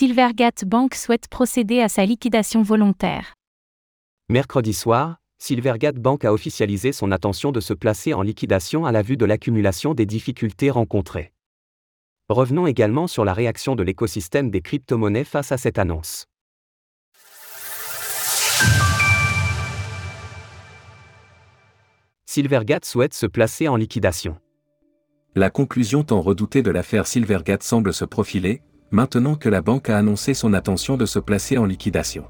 [0.00, 3.34] Silvergate Bank souhaite procéder à sa liquidation volontaire.
[4.30, 9.02] Mercredi soir, Silvergate Bank a officialisé son intention de se placer en liquidation à la
[9.02, 11.34] vue de l'accumulation des difficultés rencontrées.
[12.30, 16.24] Revenons également sur la réaction de l'écosystème des crypto-monnaies face à cette annonce.
[22.24, 24.38] Silvergate souhaite se placer en liquidation.
[25.34, 29.98] La conclusion tant redoutée de l'affaire Silvergate semble se profiler, maintenant que la banque a
[29.98, 32.24] annoncé son intention de se placer en liquidation.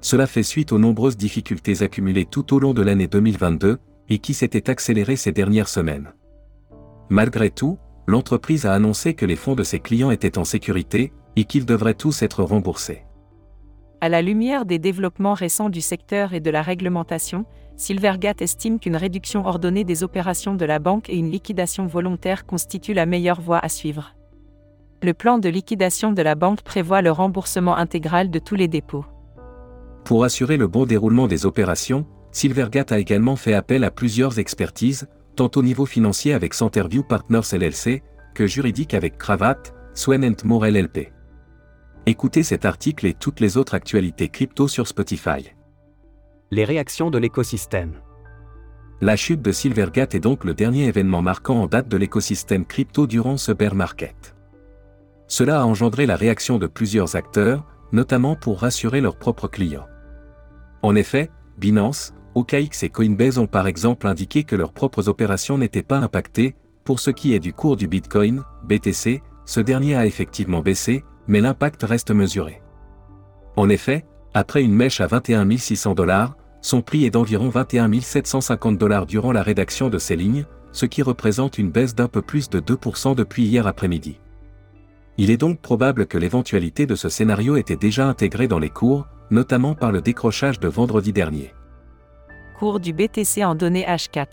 [0.00, 3.78] Cela fait suite aux nombreuses difficultés accumulées tout au long de l'année 2022,
[4.08, 6.12] et qui s'étaient accélérées ces dernières semaines.
[7.10, 11.44] Malgré tout, l'entreprise a annoncé que les fonds de ses clients étaient en sécurité, et
[11.44, 13.04] qu'ils devraient tous être remboursés.
[14.00, 17.44] À la lumière des développements récents du secteur et de la réglementation,
[17.76, 22.94] Silvergate estime qu'une réduction ordonnée des opérations de la banque et une liquidation volontaire constituent
[22.94, 24.14] la meilleure voie à suivre.
[25.00, 29.04] Le plan de liquidation de la banque prévoit le remboursement intégral de tous les dépôts.
[30.04, 35.08] Pour assurer le bon déroulement des opérations, Silvergate a également fait appel à plusieurs expertises,
[35.36, 38.02] tant au niveau financier avec Centerview Partners LLC,
[38.34, 39.62] que juridique avec Cravat,
[39.94, 41.12] Swen Moore LLP.
[42.06, 45.52] Écoutez cet article et toutes les autres actualités crypto sur Spotify.
[46.50, 47.92] Les réactions de l'écosystème.
[49.00, 53.06] La chute de Silvergate est donc le dernier événement marquant en date de l'écosystème crypto
[53.06, 54.34] durant ce bear market.
[55.28, 59.86] Cela a engendré la réaction de plusieurs acteurs, notamment pour rassurer leurs propres clients.
[60.82, 65.82] En effet, Binance, OKX et Coinbase ont par exemple indiqué que leurs propres opérations n'étaient
[65.82, 66.54] pas impactées,
[66.84, 71.40] pour ce qui est du cours du Bitcoin, BTC, ce dernier a effectivement baissé, mais
[71.40, 72.62] l'impact reste mesuré.
[73.56, 78.78] En effet, après une mèche à 21 600 dollars, son prix est d'environ 21 750
[78.78, 82.48] dollars durant la rédaction de ces lignes, ce qui représente une baisse d'un peu plus
[82.50, 84.18] de 2% depuis hier après-midi.
[85.20, 89.08] Il est donc probable que l'éventualité de ce scénario était déjà intégrée dans les cours,
[89.32, 91.52] notamment par le décrochage de vendredi dernier.
[92.56, 94.28] Cours du BTC en données H4.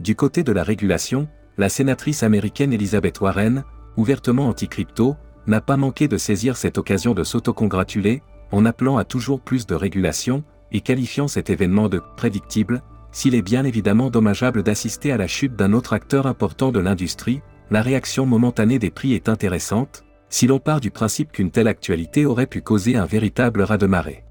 [0.00, 1.28] Du côté de la régulation,
[1.58, 3.64] la sénatrice américaine Elizabeth Warren,
[3.98, 5.14] ouvertement anti-crypto,
[5.46, 8.22] n'a pas manqué de saisir cette occasion de s'autocongratuler,
[8.52, 10.42] en appelant à toujours plus de régulation,
[10.72, 12.82] et qualifiant cet événement de prédictible,
[13.12, 17.42] s'il est bien évidemment dommageable d'assister à la chute d'un autre acteur important de l'industrie,
[17.70, 22.26] la réaction momentanée des prix est intéressante, si l'on part du principe qu'une telle actualité
[22.26, 24.24] aurait pu causer un véritable raz-de-marée.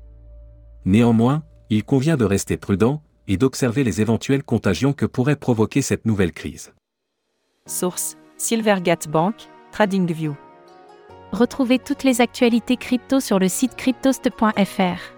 [0.85, 6.05] Néanmoins, il convient de rester prudent et d'observer les éventuelles contagions que pourrait provoquer cette
[6.05, 6.73] nouvelle crise.
[7.65, 9.35] Source Silvergate Bank,
[9.71, 10.35] TradingView.
[11.31, 15.15] Retrouvez toutes les actualités crypto sur le site cryptost.fr.